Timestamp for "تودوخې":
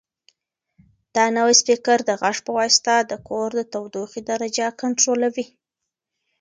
3.73-4.21